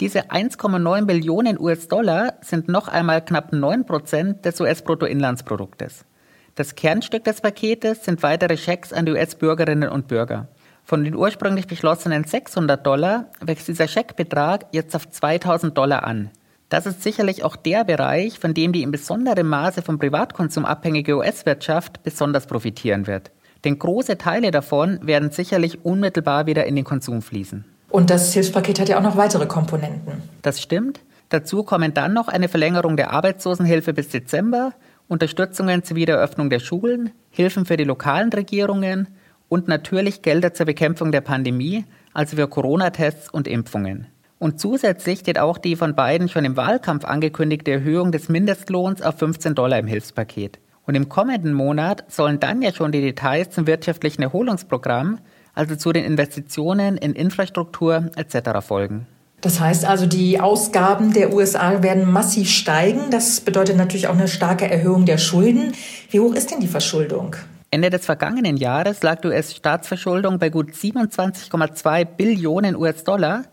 Diese 0.00 0.30
1,9 0.30 1.04
Billionen 1.04 1.60
US-Dollar 1.60 2.32
sind 2.40 2.68
noch 2.68 2.88
einmal 2.88 3.22
knapp 3.22 3.52
9 3.52 3.84
Prozent 3.84 4.46
des 4.46 4.58
US-Bruttoinlandsproduktes. 4.58 6.06
Das 6.54 6.74
Kernstück 6.74 7.24
des 7.24 7.42
Paketes 7.42 8.06
sind 8.06 8.22
weitere 8.22 8.56
Schecks 8.56 8.94
an 8.94 9.04
die 9.04 9.12
US-Bürgerinnen 9.12 9.90
und 9.90 10.08
Bürger. 10.08 10.48
Von 10.84 11.04
den 11.04 11.14
ursprünglich 11.14 11.66
beschlossenen 11.66 12.24
600 12.24 12.84
Dollar 12.84 13.26
wächst 13.42 13.68
dieser 13.68 13.88
Scheckbetrag 13.88 14.64
jetzt 14.72 14.96
auf 14.96 15.06
2000 15.06 15.76
Dollar 15.76 16.04
an. 16.04 16.30
Das 16.70 16.86
ist 16.86 17.02
sicherlich 17.02 17.44
auch 17.44 17.56
der 17.56 17.84
Bereich, 17.84 18.38
von 18.38 18.54
dem 18.54 18.72
die 18.72 18.82
in 18.82 18.92
besonderem 18.92 19.50
Maße 19.50 19.82
vom 19.82 19.98
Privatkonsum 19.98 20.64
abhängige 20.64 21.18
US-Wirtschaft 21.18 22.02
besonders 22.04 22.46
profitieren 22.46 23.06
wird. 23.06 23.32
Denn 23.64 23.78
große 23.78 24.16
Teile 24.16 24.50
davon 24.50 25.06
werden 25.06 25.30
sicherlich 25.30 25.84
unmittelbar 25.84 26.46
wieder 26.46 26.64
in 26.64 26.76
den 26.76 26.84
Konsum 26.84 27.20
fließen. 27.20 27.66
Und 27.90 28.08
das 28.10 28.32
Hilfspaket 28.32 28.80
hat 28.80 28.88
ja 28.88 28.98
auch 28.98 29.02
noch 29.02 29.16
weitere 29.16 29.46
Komponenten. 29.46 30.22
Das 30.42 30.60
stimmt. 30.60 31.00
Dazu 31.28 31.62
kommen 31.62 31.94
dann 31.94 32.12
noch 32.12 32.28
eine 32.28 32.48
Verlängerung 32.48 32.96
der 32.96 33.12
Arbeitslosenhilfe 33.12 33.92
bis 33.92 34.08
Dezember, 34.08 34.72
Unterstützungen 35.08 35.82
zur 35.82 35.96
Wiedereröffnung 35.96 36.50
der 36.50 36.60
Schulen, 36.60 37.10
Hilfen 37.30 37.66
für 37.66 37.76
die 37.76 37.84
lokalen 37.84 38.32
Regierungen 38.32 39.08
und 39.48 39.68
natürlich 39.68 40.22
Gelder 40.22 40.54
zur 40.54 40.66
Bekämpfung 40.66 41.12
der 41.12 41.20
Pandemie, 41.20 41.84
also 42.14 42.36
für 42.36 42.48
Corona-Tests 42.48 43.28
und 43.28 43.48
Impfungen. 43.48 44.06
Und 44.38 44.58
zusätzlich 44.58 45.20
steht 45.20 45.38
auch 45.38 45.58
die 45.58 45.76
von 45.76 45.94
beiden 45.94 46.28
schon 46.28 46.44
im 46.44 46.56
Wahlkampf 46.56 47.04
angekündigte 47.04 47.72
Erhöhung 47.72 48.10
des 48.10 48.28
Mindestlohns 48.28 49.02
auf 49.02 49.18
15 49.18 49.54
Dollar 49.54 49.78
im 49.78 49.86
Hilfspaket. 49.86 50.58
Und 50.86 50.94
im 50.94 51.08
kommenden 51.08 51.52
Monat 51.52 52.04
sollen 52.08 52.40
dann 52.40 52.62
ja 52.62 52.72
schon 52.72 52.90
die 52.90 53.02
Details 53.02 53.50
zum 53.50 53.66
wirtschaftlichen 53.66 54.22
Erholungsprogramm 54.22 55.18
also 55.54 55.76
zu 55.76 55.92
den 55.92 56.04
Investitionen 56.04 56.96
in 56.96 57.12
Infrastruktur 57.12 58.10
etc. 58.16 58.66
folgen. 58.66 59.06
Das 59.40 59.58
heißt 59.58 59.86
also, 59.86 60.06
die 60.06 60.38
Ausgaben 60.38 61.12
der 61.12 61.32
USA 61.32 61.82
werden 61.82 62.10
massiv 62.10 62.50
steigen. 62.50 63.10
Das 63.10 63.40
bedeutet 63.40 63.76
natürlich 63.76 64.06
auch 64.08 64.14
eine 64.14 64.28
starke 64.28 64.70
Erhöhung 64.70 65.06
der 65.06 65.18
Schulden. 65.18 65.72
Wie 66.10 66.20
hoch 66.20 66.34
ist 66.34 66.50
denn 66.50 66.60
die 66.60 66.68
Verschuldung? 66.68 67.36
Ende 67.70 67.88
des 67.88 68.04
vergangenen 68.04 68.56
Jahres 68.56 69.02
lag 69.02 69.20
die 69.20 69.28
US-Staatsverschuldung 69.28 70.38
bei 70.38 70.50
gut 70.50 70.72
27,2 70.72 72.04
Billionen 72.04 72.76
US-Dollar. 72.76 73.44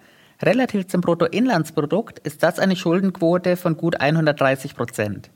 Relativ 0.42 0.88
zum 0.88 1.02
Bruttoinlandsprodukt 1.02 2.20
ist 2.20 2.44
das 2.44 2.60
eine 2.60 2.76
Schuldenquote 2.76 3.56
von 3.56 3.78
gut 3.78 4.02
130 4.02 4.76
Prozent. 4.76 5.30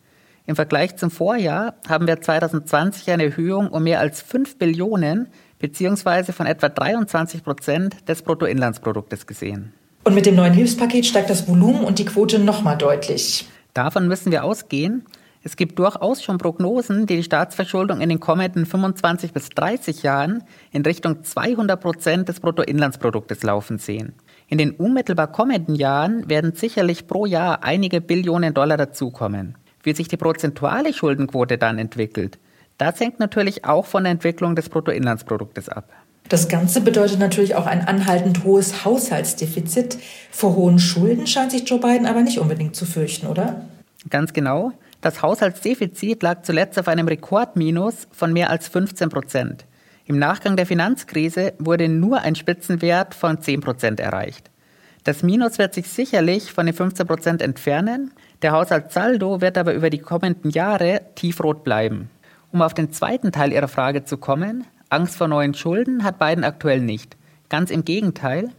Im 0.48 0.56
Vergleich 0.56 0.98
zum 0.98 1.12
Vorjahr 1.12 1.76
haben 1.88 2.08
wir 2.08 2.20
2020 2.20 3.10
eine 3.12 3.26
Erhöhung 3.26 3.70
um 3.70 3.84
mehr 3.84 4.00
als 4.00 4.22
5 4.22 4.58
Billionen 4.58 5.30
beziehungsweise 5.62 6.34
von 6.34 6.48
etwa 6.48 6.68
23 6.68 7.44
Prozent 7.44 8.10
des 8.10 8.24
Bruttoinlandsproduktes 8.24 9.28
gesehen. 9.28 9.72
Und 10.04 10.16
mit 10.16 10.26
dem 10.26 10.36
neuen 10.36 10.54
Hilfspaket 10.54 11.06
steigt 11.06 11.30
das 11.30 11.48
Volumen 11.48 11.84
und 11.84 12.00
die 12.00 12.06
Quote 12.06 12.40
nochmal 12.40 12.78
deutlich. 12.78 13.48
Davon 13.74 14.08
müssen 14.08 14.32
wir 14.32 14.44
ausgehen. 14.44 15.06
Es 15.44 15.56
gibt 15.56 15.80
durchaus 15.80 16.22
schon 16.22 16.38
Prognosen, 16.38 17.08
die 17.08 17.16
die 17.16 17.24
Staatsverschuldung 17.24 18.02
in 18.02 18.10
den 18.10 18.20
kommenden 18.20 18.66
25 18.66 19.34
bis 19.34 19.50
30 19.50 20.04
Jahren 20.04 20.44
in 20.72 20.84
Richtung 20.84 21.24
200 21.24 21.80
Prozent 21.80 22.30
des 22.30 22.40
Bruttoinlandsproduktes 22.40 23.42
laufen 23.42 23.80
sehen. 23.80 24.14
In 24.48 24.58
den 24.58 24.72
unmittelbar 24.72 25.32
kommenden 25.32 25.76
Jahren 25.76 26.30
werden 26.30 26.54
sicherlich 26.54 27.08
pro 27.08 27.26
Jahr 27.26 27.64
einige 27.64 28.02
Billionen 28.02 28.54
Dollar 28.54 28.78
dazukommen. 28.78 29.58
Wie 29.84 29.94
sich 29.94 30.08
die 30.08 30.18
prozentuale 30.18 30.94
Schuldenquote 30.94 31.58
dann 31.58 31.80
entwickelt, 31.80 32.38
das 32.82 33.00
hängt 33.00 33.20
natürlich 33.20 33.64
auch 33.64 33.86
von 33.86 34.04
der 34.04 34.12
Entwicklung 34.12 34.56
des 34.56 34.70
Bruttoinlandsproduktes 34.70 35.70
ab. 35.70 35.90
Das 36.30 36.48
Ganze 36.48 36.82
bedeutet 36.82 37.20
natürlich 37.20 37.54
auch 37.54 37.68
ein 37.68 37.88
anhaltend 37.88 38.44
hohes 38.44 38.86
Haushaltsdefizit. 38.86 40.00
Vor 40.32 40.56
hohen 40.56 40.80
Schulden 40.80 41.28
scheint 41.28 41.52
sich 41.52 41.70
Joe 41.70 41.80
Biden 41.80 42.08
aber 42.08 42.22
nicht 42.22 42.40
unbedingt 42.40 42.76
zu 42.76 42.86
fürchten, 42.86 43.28
oder? 43.28 43.66
Ganz 44.10 44.34
genau. 44.34 44.72
Das 45.02 45.22
Haushaltsdefizit 45.22 46.24
lag 46.24 46.42
zuletzt 46.42 46.80
auf 46.80 46.88
einem 46.88 47.08
Rekordminus 47.08 48.08
von 48.12 48.34
mehr 48.34 48.50
als 48.50 48.68
15 48.68 49.10
Prozent. 49.10 49.66
Im 50.06 50.18
Nachgang 50.18 50.56
der 50.56 50.66
Finanzkrise 50.66 51.54
wurde 51.60 51.88
nur 51.88 52.22
ein 52.22 52.36
Spitzenwert 52.36 53.14
von 53.14 53.42
10 53.42 53.62
Prozent 53.62 54.00
erreicht. 54.00 54.50
Das 55.04 55.22
Minus 55.22 55.60
wird 55.60 55.76
sich 55.76 55.88
sicherlich 55.88 56.52
von 56.52 56.66
den 56.66 56.74
15 56.74 57.06
Prozent 57.06 57.42
entfernen. 57.44 58.12
Der 58.42 58.54
Haushaltssaldo 58.54 59.40
wird 59.42 59.60
aber 59.60 59.74
über 59.74 59.92
die 59.92 60.00
kommenden 60.00 60.50
Jahre 60.50 61.02
tiefrot 61.16 61.64
bleiben. 61.64 62.10
Um 62.52 62.62
auf 62.62 62.74
den 62.74 62.92
zweiten 62.92 63.32
Teil 63.32 63.54
Ihrer 63.54 63.70
Frage 63.70 64.04
zu 64.04 64.18
kommen, 64.18 64.66
Angst 64.90 65.16
vor 65.16 65.30
neuen 65.30 65.54
Schulden 65.54 66.04
hat 66.04 66.20
Biden 66.20 66.44
aktuell 66.44 66.82
nicht. 66.82 67.16
Ganz 67.48 67.72
im 67.72 67.86
Gegenteil. 67.86 68.50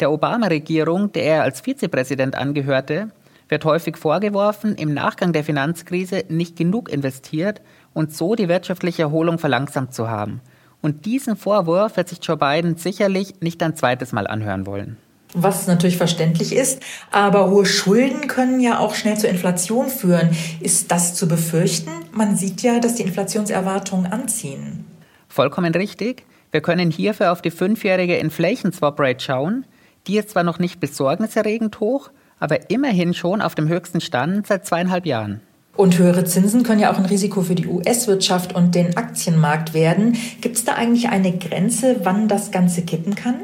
Der 0.00 0.10
Obama-Regierung, 0.10 1.12
der 1.12 1.24
er 1.24 1.42
als 1.42 1.60
Vizepräsident 1.60 2.34
angehörte, 2.34 3.10
wird 3.48 3.64
häufig 3.64 3.96
vorgeworfen, 3.96 4.74
im 4.74 4.92
Nachgang 4.92 5.32
der 5.32 5.44
Finanzkrise 5.44 6.24
nicht 6.28 6.56
genug 6.56 6.90
investiert 6.90 7.62
und 7.94 8.12
so 8.12 8.34
die 8.34 8.48
wirtschaftliche 8.48 9.02
Erholung 9.02 9.38
verlangsamt 9.38 9.94
zu 9.94 10.10
haben. 10.10 10.40
Und 10.82 11.06
diesen 11.06 11.36
Vorwurf 11.36 11.96
wird 11.96 12.08
sich 12.08 12.18
Joe 12.22 12.36
Biden 12.36 12.76
sicherlich 12.76 13.40
nicht 13.40 13.62
ein 13.62 13.76
zweites 13.76 14.12
Mal 14.12 14.26
anhören 14.26 14.66
wollen. 14.66 14.96
Was 15.38 15.66
natürlich 15.66 15.98
verständlich 15.98 16.54
ist, 16.54 16.80
aber 17.10 17.50
hohe 17.50 17.66
Schulden 17.66 18.26
können 18.26 18.58
ja 18.58 18.78
auch 18.78 18.94
schnell 18.94 19.18
zur 19.18 19.28
Inflation 19.28 19.88
führen. 19.88 20.30
Ist 20.60 20.90
das 20.90 21.14
zu 21.14 21.28
befürchten? 21.28 21.90
Man 22.10 22.36
sieht 22.36 22.62
ja, 22.62 22.80
dass 22.80 22.94
die 22.94 23.02
Inflationserwartungen 23.02 24.10
anziehen. 24.10 24.86
Vollkommen 25.28 25.74
richtig. 25.74 26.24
Wir 26.52 26.62
können 26.62 26.90
hierfür 26.90 27.32
auf 27.32 27.42
die 27.42 27.50
fünfjährige 27.50 28.16
Inflation 28.16 28.72
Swap 28.72 28.98
Rate 28.98 29.22
schauen. 29.22 29.66
Die 30.06 30.16
ist 30.16 30.30
zwar 30.30 30.42
noch 30.42 30.58
nicht 30.58 30.80
besorgniserregend 30.80 31.80
hoch, 31.80 32.08
aber 32.40 32.70
immerhin 32.70 33.12
schon 33.12 33.42
auf 33.42 33.54
dem 33.54 33.68
höchsten 33.68 34.00
Stand 34.00 34.46
seit 34.46 34.64
zweieinhalb 34.64 35.04
Jahren. 35.04 35.42
Und 35.76 35.98
höhere 35.98 36.24
Zinsen 36.24 36.62
können 36.62 36.80
ja 36.80 36.90
auch 36.90 36.96
ein 36.96 37.04
Risiko 37.04 37.42
für 37.42 37.54
die 37.54 37.66
US-Wirtschaft 37.66 38.54
und 38.54 38.74
den 38.74 38.96
Aktienmarkt 38.96 39.74
werden. 39.74 40.16
Gibt 40.40 40.56
es 40.56 40.64
da 40.64 40.72
eigentlich 40.72 41.10
eine 41.10 41.36
Grenze, 41.36 41.96
wann 42.04 42.26
das 42.26 42.50
Ganze 42.50 42.80
kippen 42.80 43.14
kann? 43.14 43.34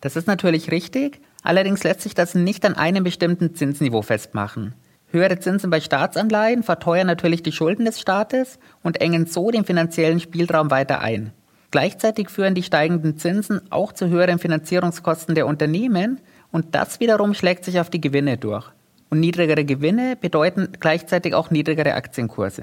Das 0.00 0.16
ist 0.16 0.26
natürlich 0.26 0.72
richtig. 0.72 1.20
Allerdings 1.46 1.84
lässt 1.84 2.00
sich 2.00 2.12
das 2.12 2.34
nicht 2.34 2.64
an 2.64 2.74
einem 2.74 3.04
bestimmten 3.04 3.54
Zinsniveau 3.54 4.02
festmachen. 4.02 4.74
Höhere 5.12 5.38
Zinsen 5.38 5.70
bei 5.70 5.80
Staatsanleihen 5.80 6.64
verteuern 6.64 7.06
natürlich 7.06 7.40
die 7.40 7.52
Schulden 7.52 7.84
des 7.84 8.00
Staates 8.00 8.58
und 8.82 9.00
engen 9.00 9.26
so 9.26 9.52
den 9.52 9.64
finanziellen 9.64 10.18
Spielraum 10.18 10.72
weiter 10.72 11.02
ein. 11.02 11.30
Gleichzeitig 11.70 12.30
führen 12.30 12.56
die 12.56 12.64
steigenden 12.64 13.16
Zinsen 13.16 13.60
auch 13.70 13.92
zu 13.92 14.08
höheren 14.08 14.40
Finanzierungskosten 14.40 15.36
der 15.36 15.46
Unternehmen 15.46 16.20
und 16.50 16.74
das 16.74 16.98
wiederum 16.98 17.32
schlägt 17.32 17.64
sich 17.64 17.78
auf 17.78 17.90
die 17.90 18.00
Gewinne 18.00 18.38
durch. 18.38 18.66
Und 19.08 19.20
niedrigere 19.20 19.64
Gewinne 19.64 20.16
bedeuten 20.20 20.70
gleichzeitig 20.80 21.32
auch 21.32 21.52
niedrigere 21.52 21.94
Aktienkurse. 21.94 22.62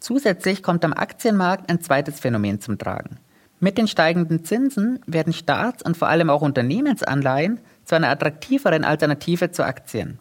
Zusätzlich 0.00 0.64
kommt 0.64 0.84
am 0.84 0.92
Aktienmarkt 0.92 1.70
ein 1.70 1.80
zweites 1.80 2.18
Phänomen 2.18 2.60
zum 2.60 2.78
Tragen. 2.78 3.18
Mit 3.60 3.78
den 3.78 3.86
steigenden 3.86 4.44
Zinsen 4.44 4.98
werden 5.06 5.32
Staats- 5.32 5.84
und 5.84 5.96
vor 5.96 6.08
allem 6.08 6.28
auch 6.30 6.42
Unternehmensanleihen 6.42 7.60
zu 7.84 7.94
einer 7.94 8.10
attraktiveren 8.10 8.84
Alternative 8.84 9.50
zu 9.50 9.64
Aktien. 9.64 10.18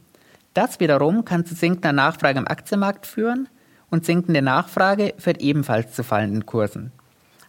Das 0.54 0.80
wiederum 0.80 1.26
kann 1.26 1.46
zu 1.46 1.56
sinkender 1.56 1.94
Nachfrage 1.94 2.40
im 2.40 2.48
Aktienmarkt 2.48 3.08
führen 3.08 3.50
und 3.90 4.06
sinkende 4.06 4.42
Nachfrage 4.42 5.14
führt 5.18 5.42
ebenfalls 5.42 5.94
zu 5.94 6.04
fallenden 6.04 6.46
Kursen. 6.46 6.92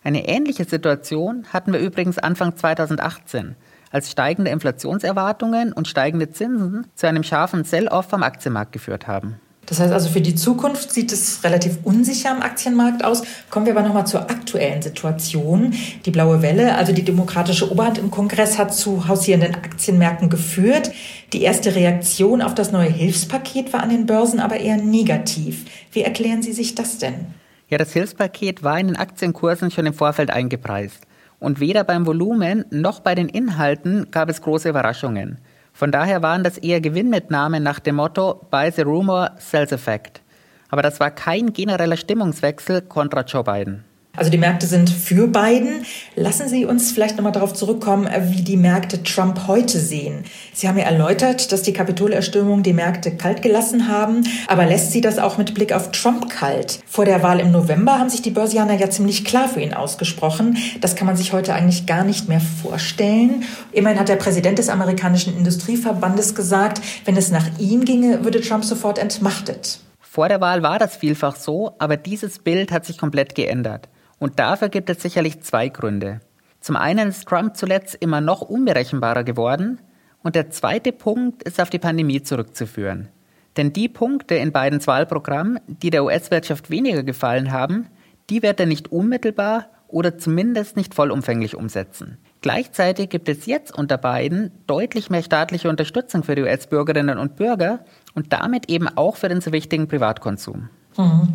Eine 0.02 0.28
ähnliche 0.28 0.64
Situation 0.64 1.46
hatten 1.52 1.72
wir 1.72 1.80
übrigens 1.80 2.18
Anfang 2.18 2.56
2018, 2.56 3.56
als 3.90 4.10
steigende 4.10 4.50
Inflationserwartungen 4.50 5.72
und 5.72 5.88
steigende 5.88 6.30
Zinsen 6.30 6.86
zu 6.94 7.06
einem 7.06 7.22
scharfen 7.22 7.64
Sell-off 7.64 8.12
am 8.12 8.22
Aktienmarkt 8.22 8.72
geführt 8.72 9.06
haben. 9.06 9.40
Das 9.66 9.80
heißt 9.80 9.92
also, 9.92 10.08
für 10.08 10.20
die 10.20 10.34
Zukunft 10.34 10.92
sieht 10.92 11.12
es 11.12 11.42
relativ 11.44 11.78
unsicher 11.84 12.30
am 12.30 12.42
Aktienmarkt 12.42 13.04
aus. 13.04 13.22
Kommen 13.50 13.66
wir 13.66 13.76
aber 13.76 13.86
nochmal 13.86 14.06
zur 14.06 14.30
aktuellen 14.30 14.82
Situation. 14.82 15.74
Die 16.04 16.10
blaue 16.10 16.42
Welle, 16.42 16.76
also 16.76 16.92
die 16.92 17.04
demokratische 17.04 17.70
Oberhand 17.70 17.98
im 17.98 18.10
Kongress, 18.10 18.58
hat 18.58 18.74
zu 18.74 19.08
hausierenden 19.08 19.54
Aktienmärkten 19.54 20.28
geführt. 20.28 20.90
Die 21.32 21.42
erste 21.42 21.74
Reaktion 21.74 22.42
auf 22.42 22.54
das 22.54 22.72
neue 22.72 22.90
Hilfspaket 22.90 23.72
war 23.72 23.82
an 23.82 23.90
den 23.90 24.06
Börsen 24.06 24.40
aber 24.40 24.58
eher 24.58 24.76
negativ. 24.76 25.64
Wie 25.92 26.02
erklären 26.02 26.42
Sie 26.42 26.52
sich 26.52 26.74
das 26.74 26.98
denn? 26.98 27.26
Ja, 27.68 27.78
das 27.78 27.92
Hilfspaket 27.92 28.62
war 28.62 28.78
in 28.78 28.88
den 28.88 28.96
Aktienkursen 28.96 29.70
schon 29.70 29.86
im 29.86 29.94
Vorfeld 29.94 30.30
eingepreist. 30.30 31.00
Und 31.40 31.60
weder 31.60 31.84
beim 31.84 32.06
Volumen 32.06 32.64
noch 32.70 33.00
bei 33.00 33.14
den 33.14 33.28
Inhalten 33.28 34.10
gab 34.10 34.28
es 34.28 34.40
große 34.40 34.68
Überraschungen. 34.68 35.38
Von 35.74 35.90
daher 35.90 36.22
waren 36.22 36.44
das 36.44 36.56
eher 36.56 36.80
Gewinnmitnahmen 36.80 37.60
nach 37.60 37.80
dem 37.80 37.96
Motto 37.96 38.46
Buy 38.48 38.70
the 38.70 38.82
Rumor, 38.82 39.32
Sell 39.38 39.68
the 39.68 39.76
Fact. 39.76 40.22
Aber 40.68 40.82
das 40.82 41.00
war 41.00 41.10
kein 41.10 41.52
genereller 41.52 41.96
Stimmungswechsel 41.96 42.82
kontra 42.82 43.22
Joe 43.22 43.42
Biden. 43.42 43.84
Also 44.16 44.30
die 44.30 44.38
Märkte 44.38 44.66
sind 44.66 44.90
für 44.90 45.26
Biden. 45.26 45.84
Lassen 46.14 46.48
Sie 46.48 46.64
uns 46.64 46.92
vielleicht 46.92 47.16
nochmal 47.16 47.32
darauf 47.32 47.52
zurückkommen, 47.52 48.08
wie 48.28 48.42
die 48.42 48.56
Märkte 48.56 49.02
Trump 49.02 49.48
heute 49.48 49.78
sehen. 49.78 50.24
Sie 50.52 50.68
haben 50.68 50.78
ja 50.78 50.84
erläutert, 50.84 51.50
dass 51.50 51.62
die 51.62 51.72
Kapitolerstürmung 51.72 52.62
die 52.62 52.72
Märkte 52.72 53.16
kalt 53.16 53.42
gelassen 53.42 53.88
haben. 53.88 54.24
Aber 54.46 54.66
lässt 54.66 54.92
Sie 54.92 55.00
das 55.00 55.18
auch 55.18 55.36
mit 55.36 55.54
Blick 55.54 55.72
auf 55.72 55.90
Trump 55.90 56.30
kalt? 56.30 56.78
Vor 56.86 57.04
der 57.04 57.22
Wahl 57.24 57.40
im 57.40 57.50
November 57.50 57.98
haben 57.98 58.08
sich 58.08 58.22
die 58.22 58.30
Börsianer 58.30 58.74
ja 58.74 58.88
ziemlich 58.88 59.24
klar 59.24 59.48
für 59.48 59.60
ihn 59.60 59.74
ausgesprochen. 59.74 60.58
Das 60.80 60.94
kann 60.94 61.06
man 61.06 61.16
sich 61.16 61.32
heute 61.32 61.52
eigentlich 61.54 61.86
gar 61.86 62.04
nicht 62.04 62.28
mehr 62.28 62.40
vorstellen. 62.40 63.42
Immerhin 63.72 63.98
hat 63.98 64.08
der 64.08 64.16
Präsident 64.16 64.58
des 64.58 64.68
amerikanischen 64.68 65.36
Industrieverbandes 65.36 66.36
gesagt, 66.36 66.80
wenn 67.04 67.16
es 67.16 67.32
nach 67.32 67.46
ihm 67.58 67.84
ginge, 67.84 68.24
würde 68.24 68.40
Trump 68.40 68.64
sofort 68.64 68.98
entmachtet. 68.98 69.80
Vor 70.00 70.28
der 70.28 70.40
Wahl 70.40 70.62
war 70.62 70.78
das 70.78 70.94
vielfach 70.94 71.34
so, 71.34 71.72
aber 71.80 71.96
dieses 71.96 72.38
Bild 72.38 72.70
hat 72.70 72.86
sich 72.86 72.98
komplett 72.98 73.34
geändert. 73.34 73.88
Und 74.18 74.38
dafür 74.38 74.68
gibt 74.68 74.90
es 74.90 75.02
sicherlich 75.02 75.42
zwei 75.42 75.68
Gründe. 75.68 76.20
Zum 76.60 76.76
einen 76.76 77.08
ist 77.08 77.28
Trump 77.28 77.56
zuletzt 77.56 77.96
immer 77.96 78.20
noch 78.20 78.40
unberechenbarer 78.40 79.24
geworden 79.24 79.80
und 80.22 80.34
der 80.34 80.50
zweite 80.50 80.92
Punkt 80.92 81.42
ist 81.42 81.60
auf 81.60 81.68
die 81.68 81.78
Pandemie 81.78 82.22
zurückzuführen. 82.22 83.08
Denn 83.56 83.72
die 83.72 83.88
Punkte 83.88 84.34
in 84.36 84.52
Bidens 84.52 84.86
Wahlprogramm, 84.86 85.58
die 85.66 85.90
der 85.90 86.04
US-Wirtschaft 86.04 86.70
weniger 86.70 87.02
gefallen 87.02 87.52
haben, 87.52 87.86
die 88.30 88.42
wird 88.42 88.58
er 88.58 88.66
nicht 88.66 88.90
unmittelbar 88.90 89.66
oder 89.88 90.18
zumindest 90.18 90.76
nicht 90.76 90.94
vollumfänglich 90.94 91.54
umsetzen. 91.54 92.18
Gleichzeitig 92.40 93.10
gibt 93.10 93.28
es 93.28 93.46
jetzt 93.46 93.76
unter 93.76 93.96
Biden 93.96 94.50
deutlich 94.66 95.08
mehr 95.08 95.22
staatliche 95.22 95.68
Unterstützung 95.68 96.24
für 96.24 96.34
die 96.34 96.42
US-Bürgerinnen 96.42 97.18
und 97.18 97.36
Bürger 97.36 97.84
und 98.14 98.32
damit 98.32 98.70
eben 98.70 98.88
auch 98.88 99.16
für 99.16 99.28
den 99.28 99.40
so 99.40 99.52
wichtigen 99.52 99.86
Privatkonsum. 99.86 100.68
Mhm. 100.96 101.34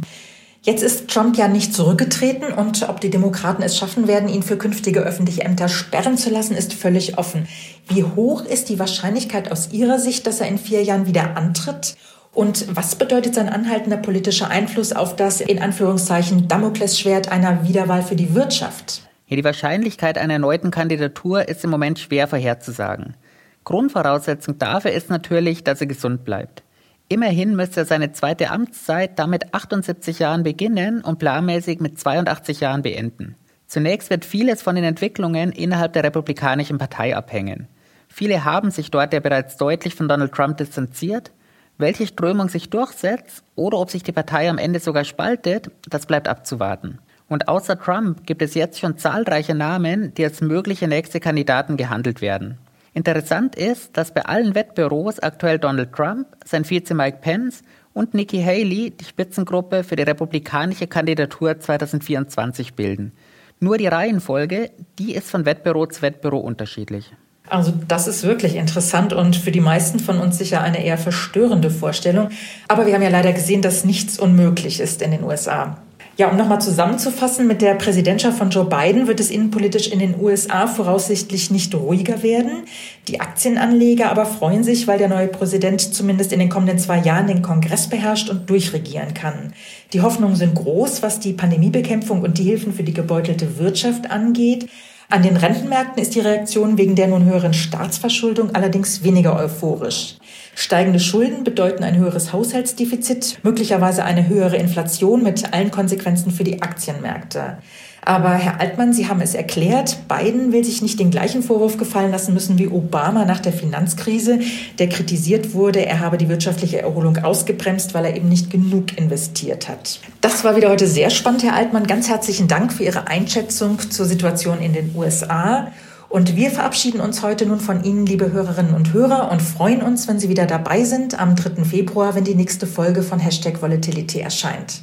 Jetzt 0.61 0.83
ist 0.83 1.09
Trump 1.09 1.37
ja 1.37 1.47
nicht 1.47 1.73
zurückgetreten 1.73 2.51
und 2.51 2.89
ob 2.89 2.99
die 2.99 3.09
Demokraten 3.09 3.63
es 3.63 3.77
schaffen 3.77 4.07
werden, 4.07 4.27
ihn 4.27 4.43
für 4.43 4.57
künftige 4.57 5.01
öffentliche 5.01 5.43
Ämter 5.43 5.69
sperren 5.69 6.17
zu 6.17 6.29
lassen, 6.29 6.55
ist 6.55 6.73
völlig 6.73 7.17
offen. 7.17 7.47
Wie 7.87 8.03
hoch 8.03 8.43
ist 8.43 8.67
die 8.67 8.77
Wahrscheinlichkeit 8.77 9.51
aus 9.51 9.71
Ihrer 9.71 9.99
Sicht, 9.99 10.27
dass 10.27 10.41
er 10.41 10.47
in 10.49 10.57
vier 10.57 10.83
Jahren 10.83 11.07
wieder 11.07 11.37
antritt? 11.37 11.95
Und 12.33 12.75
was 12.75 12.95
bedeutet 12.95 13.35
sein 13.35 13.49
anhaltender 13.49 13.97
politischer 13.97 14.49
Einfluss 14.49 14.91
auf 14.91 15.15
das 15.15 15.39
in 15.41 15.61
Anführungszeichen 15.61 16.47
Damoklesschwert 16.47 17.31
einer 17.31 17.63
Wiederwahl 17.67 18.03
für 18.03 18.15
die 18.15 18.35
Wirtschaft? 18.35 19.01
Ja, 19.27 19.37
die 19.37 19.43
Wahrscheinlichkeit 19.43 20.17
einer 20.17 20.33
erneuten 20.33 20.71
Kandidatur 20.71 21.47
ist 21.47 21.63
im 21.63 21.69
Moment 21.69 21.99
schwer 21.99 22.27
vorherzusagen. 22.27 23.15
Grundvoraussetzung 23.63 24.57
dafür 24.57 24.91
ist 24.91 25.09
natürlich, 25.09 25.63
dass 25.63 25.81
er 25.81 25.87
gesund 25.87 26.25
bleibt. 26.25 26.63
Immerhin 27.11 27.55
müsste 27.55 27.81
er 27.81 27.85
seine 27.85 28.11
zweite 28.11 28.51
Amtszeit 28.51 29.17
damit 29.17 29.55
78 29.55 30.19
Jahren 30.19 30.43
beginnen 30.43 31.01
und 31.01 31.17
planmäßig 31.17 31.79
mit 31.79 31.99
82 31.99 32.59
Jahren 32.59 32.83
beenden. 32.83 33.35
Zunächst 33.65 34.11
wird 34.11 34.25
vieles 34.25 34.61
von 34.61 34.75
den 34.75 34.83
Entwicklungen 34.83 35.51
innerhalb 35.51 35.93
der 35.93 36.03
Republikanischen 36.03 36.77
Partei 36.77 37.17
abhängen. 37.17 37.67
Viele 38.07 38.45
haben 38.45 38.69
sich 38.69 38.91
dort 38.91 39.11
ja 39.11 39.19
bereits 39.19 39.57
deutlich 39.57 39.95
von 39.95 40.07
Donald 40.07 40.33
Trump 40.33 40.57
distanziert. 40.57 41.31
Welche 41.79 42.05
Strömung 42.05 42.47
sich 42.47 42.69
durchsetzt 42.69 43.43
oder 43.55 43.79
ob 43.79 43.89
sich 43.89 44.03
die 44.03 44.11
Partei 44.11 44.47
am 44.47 44.59
Ende 44.59 44.79
sogar 44.79 45.03
spaltet, 45.03 45.71
das 45.89 46.05
bleibt 46.05 46.27
abzuwarten. 46.27 46.99
Und 47.27 47.47
außer 47.47 47.79
Trump 47.79 48.27
gibt 48.27 48.43
es 48.43 48.53
jetzt 48.53 48.79
schon 48.79 48.99
zahlreiche 48.99 49.55
Namen, 49.55 50.13
die 50.13 50.25
als 50.25 50.41
mögliche 50.41 50.87
nächste 50.87 51.19
Kandidaten 51.19 51.75
gehandelt 51.75 52.21
werden. 52.21 52.59
Interessant 52.93 53.55
ist, 53.55 53.95
dass 53.97 54.13
bei 54.13 54.25
allen 54.25 54.55
Wettbüros 54.55 55.19
aktuell 55.19 55.59
Donald 55.59 55.93
Trump, 55.93 56.27
sein 56.45 56.65
Vize 56.65 56.93
Mike 56.93 57.19
Pence 57.21 57.61
und 57.93 58.13
Nikki 58.13 58.41
Haley 58.41 58.91
die 58.91 59.05
Spitzengruppe 59.05 59.83
für 59.83 59.95
die 59.95 60.03
republikanische 60.03 60.87
Kandidatur 60.87 61.59
2024 61.59 62.73
bilden. 62.73 63.13
Nur 63.59 63.77
die 63.77 63.87
Reihenfolge, 63.87 64.71
die 64.97 65.13
ist 65.13 65.29
von 65.29 65.45
Wettbüro 65.45 65.85
zu 65.87 66.01
Wettbüro 66.01 66.37
unterschiedlich. 66.37 67.11
Also 67.49 67.73
das 67.87 68.07
ist 68.07 68.23
wirklich 68.23 68.55
interessant 68.55 69.11
und 69.11 69.35
für 69.35 69.51
die 69.51 69.59
meisten 69.59 69.99
von 69.99 70.19
uns 70.19 70.37
sicher 70.37 70.61
eine 70.61 70.83
eher 70.85 70.97
verstörende 70.97 71.71
Vorstellung. 71.71 72.29
Aber 72.67 72.85
wir 72.85 72.93
haben 72.93 73.01
ja 73.01 73.09
leider 73.09 73.33
gesehen, 73.33 73.61
dass 73.61 73.85
nichts 73.85 74.19
unmöglich 74.19 74.79
ist 74.79 75.01
in 75.01 75.11
den 75.11 75.23
USA. 75.23 75.77
Ja, 76.19 76.29
um 76.29 76.35
nochmal 76.35 76.59
zusammenzufassen, 76.59 77.47
mit 77.47 77.61
der 77.61 77.75
Präsidentschaft 77.75 78.37
von 78.37 78.49
Joe 78.49 78.65
Biden 78.65 79.07
wird 79.07 79.21
es 79.21 79.31
innenpolitisch 79.31 79.87
in 79.87 79.99
den 79.99 80.19
USA 80.19 80.67
voraussichtlich 80.67 81.49
nicht 81.49 81.73
ruhiger 81.73 82.23
werden. 82.23 82.63
Die 83.07 83.21
Aktienanleger 83.21 84.11
aber 84.11 84.25
freuen 84.25 84.65
sich, 84.65 84.85
weil 84.85 84.97
der 84.97 85.07
neue 85.07 85.29
Präsident 85.29 85.79
zumindest 85.79 86.33
in 86.33 86.39
den 86.39 86.49
kommenden 86.49 86.77
zwei 86.77 86.99
Jahren 86.99 87.27
den 87.27 87.41
Kongress 87.41 87.87
beherrscht 87.87 88.29
und 88.29 88.49
durchregieren 88.49 89.13
kann. 89.13 89.53
Die 89.93 90.01
Hoffnungen 90.01 90.35
sind 90.35 90.55
groß, 90.55 91.01
was 91.03 91.21
die 91.21 91.31
Pandemiebekämpfung 91.31 92.21
und 92.21 92.37
die 92.37 92.43
Hilfen 92.43 92.73
für 92.73 92.83
die 92.83 92.93
gebeutelte 92.93 93.57
Wirtschaft 93.57 94.11
angeht. 94.11 94.67
An 95.11 95.23
den 95.23 95.37
Rentenmärkten 95.37 95.99
ist 96.03 96.13
die 96.13 96.19
Reaktion 96.19 96.77
wegen 96.77 96.93
der 96.93 97.07
nun 97.07 97.25
höheren 97.25 97.55
Staatsverschuldung 97.55 98.53
allerdings 98.53 99.03
weniger 99.03 99.35
euphorisch. 99.35 100.17
Steigende 100.53 100.99
Schulden 100.99 101.43
bedeuten 101.43 101.83
ein 101.83 101.97
höheres 101.97 102.31
Haushaltsdefizit, 102.31 103.39
möglicherweise 103.41 104.03
eine 104.03 104.29
höhere 104.29 104.57
Inflation 104.57 105.23
mit 105.23 105.51
allen 105.51 105.71
Konsequenzen 105.71 106.29
für 106.29 106.43
die 106.43 106.61
Aktienmärkte. 106.61 107.57
Aber 108.03 108.33
Herr 108.33 108.59
Altmann, 108.59 108.93
Sie 108.93 109.07
haben 109.07 109.21
es 109.21 109.35
erklärt, 109.35 110.07
Biden 110.07 110.51
will 110.51 110.63
sich 110.63 110.81
nicht 110.81 110.99
den 110.99 111.11
gleichen 111.11 111.43
Vorwurf 111.43 111.77
gefallen 111.77 112.11
lassen 112.11 112.33
müssen 112.33 112.57
wie 112.57 112.67
Obama 112.67 113.25
nach 113.25 113.39
der 113.39 113.53
Finanzkrise, 113.53 114.39
der 114.77 114.89
kritisiert 114.89 115.53
wurde, 115.53 115.85
er 115.85 115.99
habe 115.99 116.17
die 116.17 116.29
wirtschaftliche 116.29 116.81
Erholung 116.81 117.17
ausgebremst, 117.17 117.93
weil 117.93 118.05
er 118.05 118.15
eben 118.15 118.29
nicht 118.29 118.49
genug 118.49 118.97
investiert 118.97 119.67
hat. 119.67 119.99
Das 120.21 120.43
war 120.43 120.55
wieder 120.55 120.69
heute 120.69 120.87
sehr 120.87 121.09
spannend, 121.09 121.43
Herr 121.43 121.55
Altmann. 121.55 121.87
Ganz 121.87 122.09
herzlichen 122.09 122.47
Dank 122.47 122.73
für 122.73 122.83
Ihre 122.83 123.07
Einschätzung 123.07 123.79
zur 123.91 124.05
Situation 124.05 124.61
in 124.61 124.73
den 124.73 124.95
USA. 124.95 125.67
Und 126.09 126.35
wir 126.35 126.49
verabschieden 126.49 127.01
uns 127.01 127.21
heute 127.21 127.45
nun 127.45 127.59
von 127.59 127.83
Ihnen, 127.83 128.07
liebe 128.07 128.31
Hörerinnen 128.31 128.73
und 128.73 128.93
Hörer, 128.93 129.31
und 129.31 129.43
freuen 129.43 129.83
uns, 129.83 130.07
wenn 130.07 130.19
Sie 130.19 130.27
wieder 130.27 130.47
dabei 130.47 130.83
sind 130.83 131.19
am 131.19 131.35
3. 131.35 131.63
Februar, 131.63 132.15
wenn 132.15 132.23
die 132.23 132.33
nächste 132.33 132.65
Folge 132.65 133.03
von 133.03 133.19
Hashtag 133.19 133.61
Volatility 133.61 134.19
erscheint. 134.19 134.81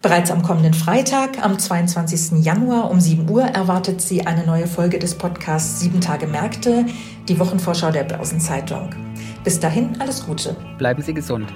Bereits 0.00 0.30
am 0.30 0.44
kommenden 0.44 0.74
Freitag, 0.74 1.44
am 1.44 1.58
22. 1.58 2.44
Januar 2.44 2.88
um 2.88 3.00
7 3.00 3.28
Uhr, 3.28 3.42
erwartet 3.42 4.00
Sie 4.00 4.24
eine 4.24 4.46
neue 4.46 4.68
Folge 4.68 5.00
des 5.00 5.16
Podcasts 5.16 5.80
7 5.80 6.00
Tage 6.00 6.28
Märkte, 6.28 6.86
die 7.28 7.36
Wochenvorschau 7.40 7.90
der 7.90 8.04
Börsenzeitung. 8.04 8.90
Bis 9.42 9.58
dahin 9.58 10.00
alles 10.00 10.24
Gute. 10.24 10.54
Bleiben 10.78 11.02
Sie 11.02 11.14
gesund. 11.14 11.52